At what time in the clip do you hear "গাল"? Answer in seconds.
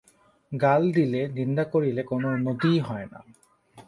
0.51-0.81